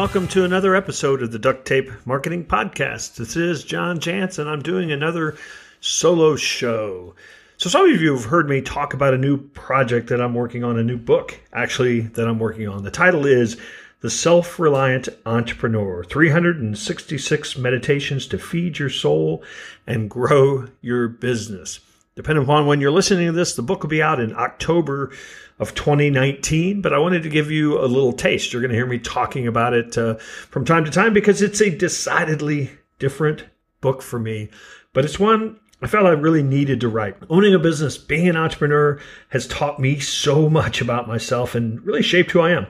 [0.00, 3.16] welcome to another episode of the Duct Tape Marketing Podcast.
[3.16, 4.42] This is John Jantsch.
[4.42, 5.36] I'm doing another
[5.82, 7.14] solo show.
[7.58, 10.64] So, some of you have heard me talk about a new project that I'm working
[10.64, 12.82] on, a new book actually that I'm working on.
[12.82, 13.58] The title is
[14.00, 19.42] The Self Reliant Entrepreneur 366 Meditations to Feed Your Soul
[19.86, 21.78] and Grow Your Business.
[22.16, 25.12] Depending upon when you're listening to this, the book will be out in October
[25.58, 28.52] of 2019, but I wanted to give you a little taste.
[28.52, 31.60] You're going to hear me talking about it uh, from time to time because it's
[31.60, 33.44] a decidedly different
[33.80, 34.50] book for me,
[34.92, 37.16] but it's one I felt I really needed to write.
[37.30, 42.02] Owning a business, being an entrepreneur has taught me so much about myself and really
[42.02, 42.66] shaped who I am.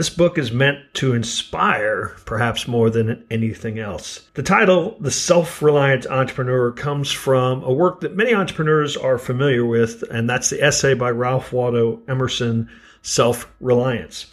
[0.00, 4.26] This book is meant to inspire, perhaps more than anything else.
[4.32, 9.66] The title, The Self Reliant Entrepreneur, comes from a work that many entrepreneurs are familiar
[9.66, 12.70] with, and that's the essay by Ralph Waldo Emerson,
[13.02, 14.32] Self Reliance.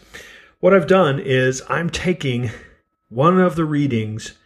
[0.61, 2.49] What I've done is I'm taking
[3.09, 4.37] one of the readings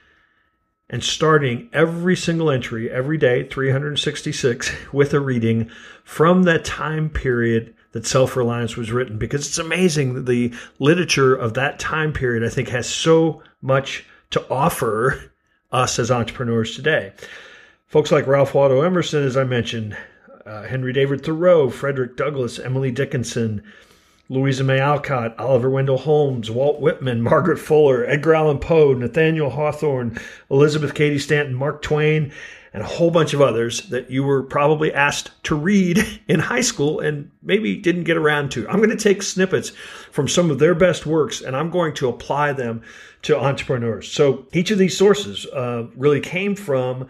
[0.89, 5.69] and starting every single entry every day, 366, with a reading
[6.03, 11.35] from that time period that Self Reliance was written because it's amazing that the literature
[11.35, 15.31] of that time period, I think, has so much to offer
[15.71, 17.13] us as entrepreneurs today.
[17.87, 19.97] Folks like Ralph Waldo Emerson, as I mentioned,
[20.45, 23.61] uh, Henry David Thoreau, Frederick Douglass, Emily Dickinson,
[24.29, 30.17] Louisa May Alcott, Oliver Wendell Holmes, Walt Whitman, Margaret Fuller, Edgar Allan Poe, Nathaniel Hawthorne,
[30.49, 32.31] Elizabeth Cady Stanton, Mark Twain,
[32.73, 36.61] and a whole bunch of others that you were probably asked to read in high
[36.61, 38.67] school and maybe didn't get around to.
[38.69, 39.71] I'm going to take snippets
[40.11, 42.81] from some of their best works and I'm going to apply them
[43.23, 44.11] to entrepreneurs.
[44.11, 47.09] So each of these sources uh, really came from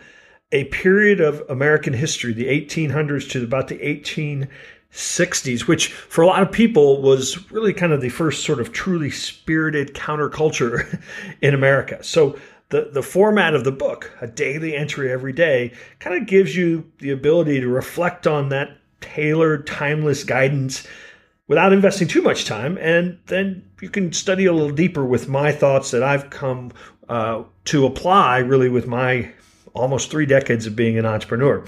[0.52, 6.42] a period of American history, the 1800s to about the 1860s, which for a lot
[6.42, 11.02] of people was really kind of the first sort of truly spirited counterculture
[11.42, 12.04] in America.
[12.04, 12.38] So
[12.72, 16.92] the, the format of the book, a daily entry every day, kind of gives you
[17.00, 20.88] the ability to reflect on that tailored, timeless guidance
[21.48, 22.78] without investing too much time.
[22.78, 26.72] And then you can study a little deeper with my thoughts that I've come
[27.10, 29.32] uh, to apply really with my
[29.74, 31.64] almost three decades of being an entrepreneur.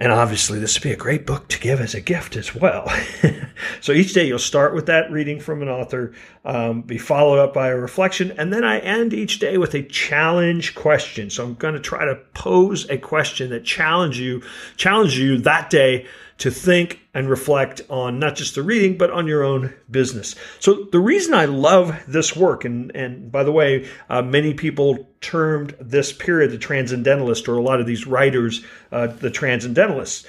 [0.00, 2.90] And obviously, this would be a great book to give as a gift as well.
[3.82, 7.52] so each day you'll start with that reading from an author, um, be followed up
[7.52, 11.28] by a reflection, and then I end each day with a challenge question.
[11.28, 14.42] So I'm going to try to pose a question that challenge you,
[14.78, 16.06] challenge you that day
[16.38, 20.34] to think and reflect on not just the reading, but on your own business.
[20.60, 25.09] So the reason I love this work, and, and by the way, uh, many people
[25.20, 30.26] termed this period the transcendentalist, or a lot of these writers, uh, the transcendentalists.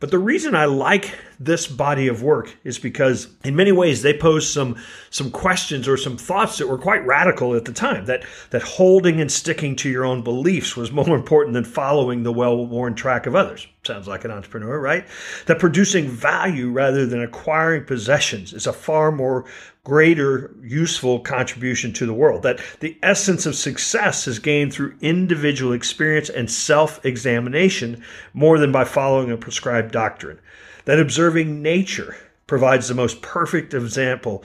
[0.00, 4.16] But the reason I like this body of work is because in many ways they
[4.16, 4.76] pose some
[5.10, 9.20] some questions or some thoughts that were quite radical at the time that that holding
[9.20, 13.36] and sticking to your own beliefs was more important than following the well-worn track of
[13.36, 15.06] others sounds like an entrepreneur right
[15.46, 19.46] that producing value rather than acquiring possessions is a far more
[19.84, 25.72] greater useful contribution to the world that the essence of success is gained through individual
[25.72, 28.02] experience and self-examination
[28.34, 30.38] more than by following a prescribed doctrine
[30.84, 32.16] that observing nature
[32.46, 34.44] provides the most perfect example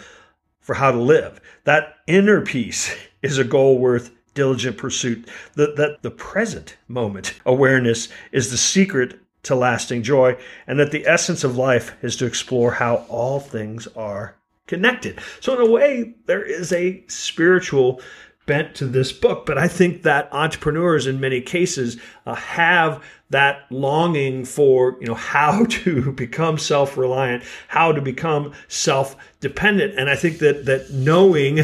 [0.61, 1.41] for how to live.
[1.63, 5.27] That inner peace is a goal worth diligent pursuit.
[5.55, 11.07] That, that the present moment awareness is the secret to lasting joy, and that the
[11.07, 14.35] essence of life is to explore how all things are
[14.67, 15.19] connected.
[15.39, 18.01] So, in a way, there is a spiritual
[18.45, 19.45] bent to this book.
[19.45, 25.13] But I think that entrepreneurs in many cases uh, have that longing for, you know,
[25.35, 29.97] how to become self-reliant, how to become self-dependent.
[29.97, 31.61] And I think that that knowing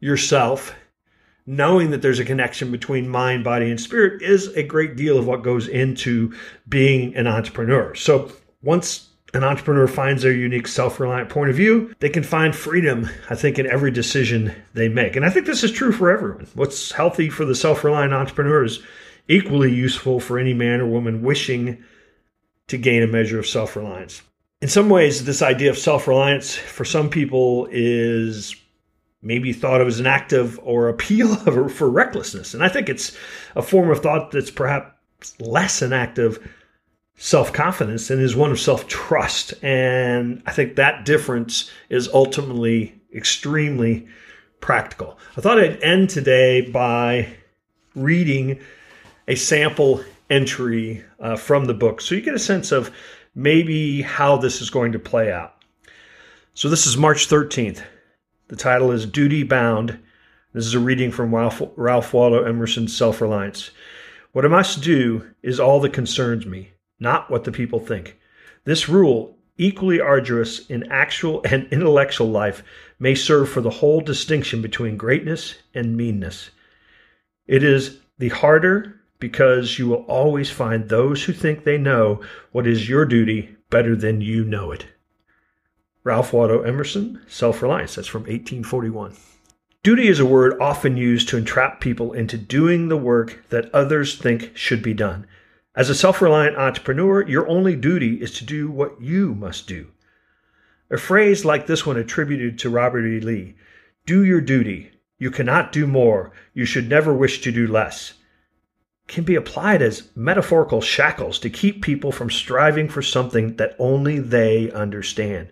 [0.00, 0.74] yourself,
[1.50, 5.26] knowing that there's a connection between mind, body, and spirit is a great deal of
[5.26, 6.32] what goes into
[6.68, 7.92] being an entrepreneur.
[7.96, 8.30] So
[8.62, 13.10] once an entrepreneur finds their unique self reliant point of view, they can find freedom,
[13.28, 15.16] I think, in every decision they make.
[15.16, 16.46] And I think this is true for everyone.
[16.54, 18.78] What's healthy for the self reliant entrepreneur is
[19.26, 21.82] equally useful for any man or woman wishing
[22.68, 24.22] to gain a measure of self reliance.
[24.62, 28.54] In some ways, this idea of self reliance for some people is
[29.22, 31.34] maybe thought of as an act of or appeal
[31.68, 32.54] for recklessness.
[32.54, 33.16] And I think it's
[33.54, 36.38] a form of thought that's perhaps less an act of
[37.16, 39.54] self confidence and is one of self trust.
[39.62, 44.06] And I think that difference is ultimately extremely
[44.60, 45.18] practical.
[45.36, 47.28] I thought I'd end today by
[47.94, 48.60] reading
[49.28, 52.92] a sample entry uh, from the book so you get a sense of
[53.34, 55.56] maybe how this is going to play out.
[56.54, 57.82] So this is March 13th.
[58.50, 59.96] The title is Duty Bound.
[60.52, 63.70] This is a reading from Ralph, Waldo Emerson's Self Reliance.
[64.32, 68.18] What I must do is all that concerns me, not what the people think.
[68.64, 72.64] This rule, equally arduous in actual and intellectual life,
[72.98, 76.50] may serve for the whole distinction between greatness and meanness.
[77.46, 82.20] It is the harder because you will always find those who think they know
[82.50, 84.86] what is your duty better than you know it.
[86.02, 87.94] Ralph Waldo Emerson, Self Reliance.
[87.94, 89.14] That's from 1841.
[89.82, 94.16] Duty is a word often used to entrap people into doing the work that others
[94.16, 95.26] think should be done.
[95.74, 99.88] As a self reliant entrepreneur, your only duty is to do what you must do.
[100.90, 103.20] A phrase like this one attributed to Robert E.
[103.20, 103.54] Lee
[104.06, 104.90] do your duty.
[105.18, 106.32] You cannot do more.
[106.54, 108.14] You should never wish to do less
[109.10, 114.20] can be applied as metaphorical shackles to keep people from striving for something that only
[114.20, 115.50] they understand.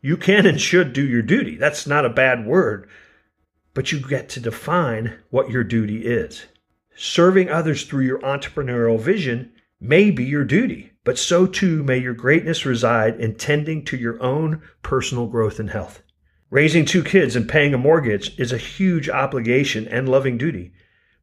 [0.00, 1.56] You can and should do your duty.
[1.56, 2.88] That's not a bad word,
[3.74, 6.46] but you get to define what your duty is.
[6.96, 12.14] Serving others through your entrepreneurial vision may be your duty, but so too may your
[12.14, 16.02] greatness reside in tending to your own personal growth and health.
[16.50, 20.72] Raising two kids and paying a mortgage is a huge obligation and loving duty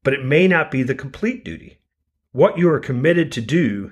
[0.08, 1.82] but it may not be the complete duty.
[2.32, 3.92] What you are committed to do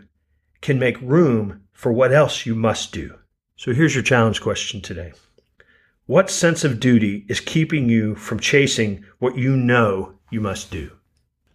[0.62, 3.16] can make room for what else you must do.
[3.58, 5.14] So here's your challenge question today.
[6.08, 10.92] What sense of duty is keeping you from chasing what you know you must do?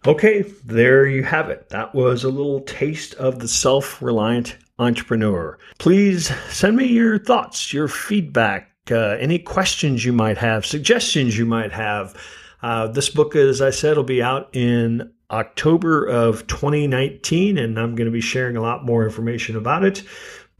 [0.07, 1.69] Okay, there you have it.
[1.69, 5.59] That was a little taste of the self reliant entrepreneur.
[5.77, 11.45] Please send me your thoughts, your feedback, uh, any questions you might have, suggestions you
[11.45, 12.19] might have.
[12.63, 17.95] Uh, this book, as I said, will be out in October of 2019, and I'm
[17.95, 20.03] going to be sharing a lot more information about it.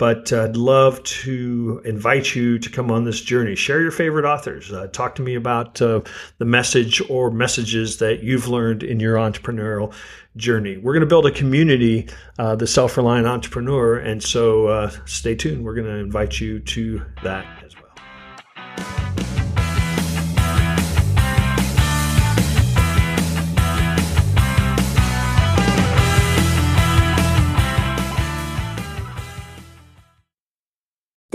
[0.01, 3.53] But I'd love to invite you to come on this journey.
[3.53, 4.73] Share your favorite authors.
[4.73, 6.01] Uh, talk to me about uh,
[6.39, 9.93] the message or messages that you've learned in your entrepreneurial
[10.37, 10.77] journey.
[10.77, 12.09] We're going to build a community,
[12.39, 13.99] uh, the self reliant entrepreneur.
[13.99, 15.63] And so uh, stay tuned.
[15.63, 17.80] We're going to invite you to that as well.